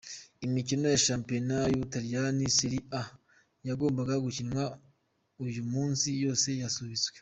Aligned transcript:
Imikino 0.45 0.85
ya 0.93 1.01
shampiyona 1.05 1.57
y’Ubutaliyani 1.71 2.53
Serie 2.57 2.85
A 3.01 3.03
yagombaga 3.67 4.13
gukinwa 4.25 4.63
uyu 5.43 5.61
munsi 5.71 6.07
yose 6.23 6.49
yasubitswe. 6.63 7.17